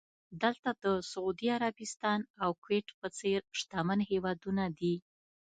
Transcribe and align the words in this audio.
دلته 0.41 0.69
د 0.83 0.85
سعودي 1.11 1.47
عربستان 1.57 2.19
او 2.43 2.51
کوېټ 2.63 2.87
په 2.99 3.07
څېر 3.17 3.39
شتمن 3.59 3.99
هېوادونه 4.11 4.63
دي. 4.77 4.95